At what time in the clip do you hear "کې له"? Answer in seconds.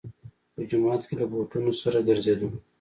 1.07-1.25